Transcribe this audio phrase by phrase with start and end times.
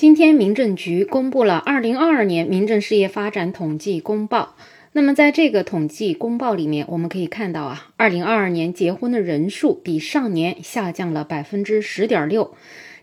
[0.00, 4.56] 今天民政局公布了二零二二年民政事业发展统计公报。
[4.92, 12.54] 那么在这个统计公报里面，我们可以看到啊，二零二二年结婚的人数比上年下降了百分之十点六。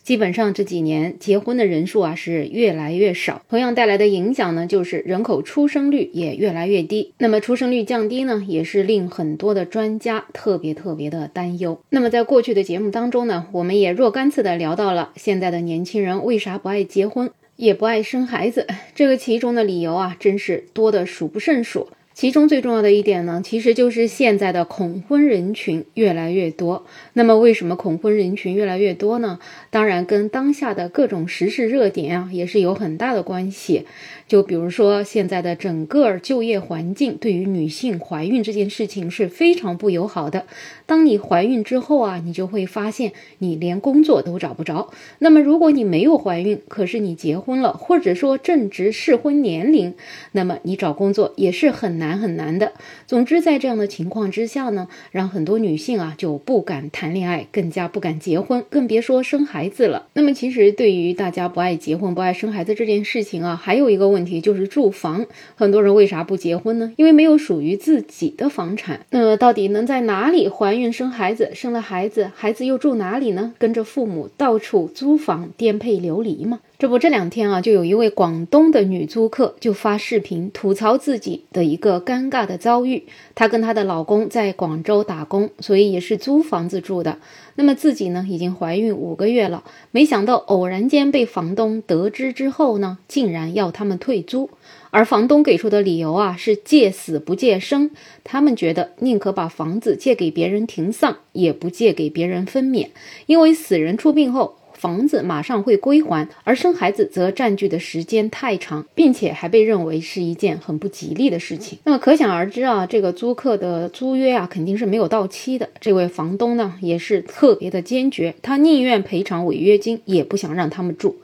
[0.07, 7.12] 基本上这几年结婚的人数啊是越来越少，同样带来的影响呢，就是人口出生率也越来越低。
[7.17, 11.78] 那么出生率降低呢，也是令很多的专家特别特别的担忧。
[11.90, 18.66] 那么在过去的节目当中呢，我们也若干次的聊到了现在的年轻人为啥不爱结婚，也不爱生孩子，
[18.96, 21.90] 这个其中的理由啊，真是多的数不胜数。
[22.17, 26.84] 其中最重要的一点呢，其实就是现在的恐婚人群越来越多。
[27.13, 29.38] 那么，为什么恐婚人群越来越多呢？
[29.70, 33.85] 当然，跟当下的各种时事热点啊，也是有很大的关系。
[34.27, 40.48] 就比如说，现在的整个就业环境对于女性怀孕这件事情是非常不友好的。
[40.88, 44.90] 当你怀孕之后啊，你就会发现你连工作都找不着。
[45.20, 49.93] 那么，如果你没有怀孕，可是你结婚了，或者说正值适婚年龄，
[50.31, 52.74] 那么你找工作也是很难难很难的。
[53.05, 60.08] 总之，在这样的情况之下呢，让很多女性啊就不敢谈恋爱，更加不敢结婚，更别说生孩子了。
[60.14, 64.08] 那么，其实对于大家不爱结婚、不爱生孩子这件事情啊，还有一个。
[64.08, 66.94] 问题就是住房，很多人为啥不结婚呢？
[66.95, 69.02] 因为没有属于自己的房产。
[69.09, 71.52] 那到底能在哪里怀孕生孩子？
[71.53, 73.53] 生了孩子，孩子又住哪里呢？
[73.58, 76.61] 跟着父母到处租房颠沛流离吗？
[76.80, 83.08] 这不，这两天啊，就有一位广东的女租客就发视频吐槽自己的一个尴尬的遭遇。
[83.33, 87.17] 她跟她的老公在广州打工，所以也是租房子住的。
[87.55, 94.52] 那么自己呢，已经怀孕五个月了，没想到偶然间被房东得知之后呢，竟然要他们退租。
[94.92, 97.89] 而房东给出的理由啊，是借死不借生。
[98.23, 102.89] 他们觉得宁可把房子借给别人停丧，也不借给别人分娩，
[103.25, 104.58] 因为死人出殡后。
[104.78, 111.80] 房子马上会归还，而生孩子则占据的时间太长，并且还被认为是一件很不吉利的事情。
[111.83, 115.67] 那么可想而知啊，这个租客的租约啊肯定是没有到期的。
[115.82, 121.17] 这位房东呢也是特别的坚决，他宁愿赔偿违约金，也不想让他们住。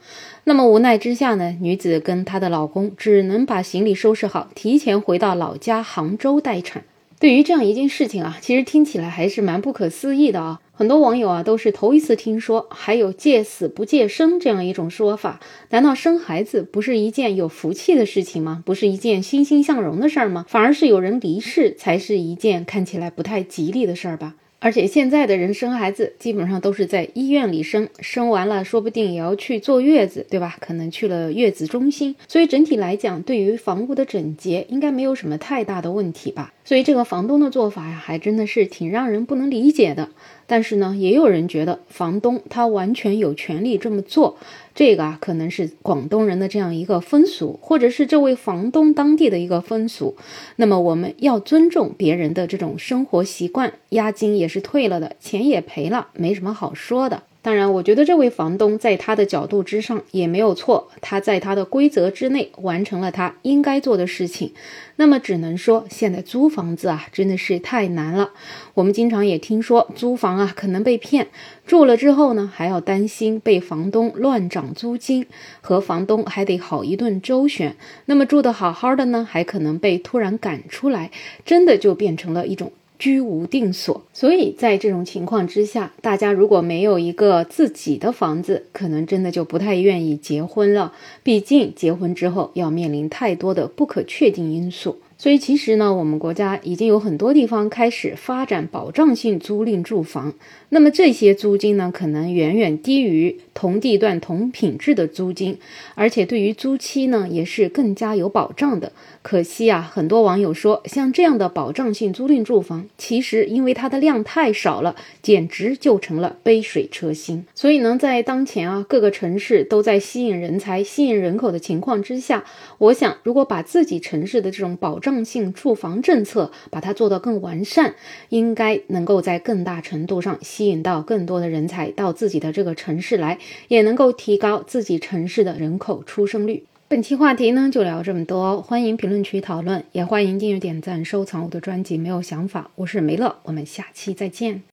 [0.46, 6.84] 那么无奈之下呢，女子跟她的老公只能把行李收拾好，提前回到老家杭州待产。
[7.24, 10.60] 对于这样一件事情啊，其实听起来还是蛮不可思议的啊。
[10.74, 15.40] 很多网友啊都是头一次听说还有借死不借生这样一种说法。
[15.70, 18.62] 难道生孩子不是一件有福气的事情吗？
[18.66, 20.44] 不是一件欣欣向荣的事儿吗？
[20.46, 24.34] 反而是有人离世才是一件看起来不太吉利的事儿吧？
[24.58, 30.58] 而且现在的人生孩子基本上都是在医院里生，生完了说不定也要去坐月子，对吧？
[30.60, 36.52] 可能去了月子中心，所以整体来讲，对于房屋的整洁应该没有什么太大的问题吧。
[36.64, 40.08] 所以这个房东的做法呀，还真的是挺让人不能理解的。
[40.46, 44.38] 但是呢，也有人觉得房东他完全有权利这么做。
[44.74, 50.16] 这个啊，可能是广东人的这样一个风俗，或者是这位房东当地的一个风俗。
[50.56, 53.74] 那么我们要尊重别人的这种生活习惯。
[53.90, 57.22] 押金也是退了的，钱也赔了，没什么好说的。
[57.44, 64.54] 当然，我觉得这位房东在他的角度之上也没有错，他在他的规则之内完成了他应该做的事情。
[64.96, 68.30] 那么只能说，现在租房子啊，真的是太难了。
[68.72, 71.26] 我们经常也听说租房啊可能被骗，
[71.66, 75.26] 住了之后呢还要担心被房东乱涨租金，
[75.60, 77.76] 和房东还得好一顿周旋。
[78.06, 81.10] 那么住的好好的呢，还可能被突然赶出来，
[81.44, 82.72] 真的就变成了一种。
[82.98, 90.92] 居无定所，所以在这种情况之下，大家如果没有一个自己的房子，可能真的就不太愿意结婚了。
[91.22, 94.98] 毕竟结婚之后要面临太多的不可确定因素。
[95.16, 100.34] 所以其实呢，我们国家已经有很多地方开始发展保障性租赁住房。
[100.70, 105.58] 那么这些租金呢，可能远远低于同地段同品质的租金，
[105.94, 108.92] 而且对于租期呢，也是更加有保障的。
[109.22, 117.46] 可惜啊，很多网友说，像这样的保障性租赁住房，其实因为它的量太少了，简直就成了杯水车薪。
[117.54, 122.44] 所以呢，在当前啊各个城市都在吸引人才、吸引人口的情况之下，
[122.78, 127.94] 我想，如果把自己城市的这种保障性住房政策把它做得更完善，
[128.30, 136.64] 应该能够在更大程度上吸引到更多的人才到自己的这个城市来，也能够提高自己城市的人口出生率。
[136.88, 141.98] 本期话题呢就聊这么多，欢迎评论区讨论，也欢迎订阅、点赞、收藏我的专辑。
[141.98, 144.62] 没有想法，我是梅乐，我们下期再见。